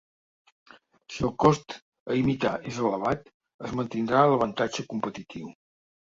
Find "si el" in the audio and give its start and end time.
1.15-1.33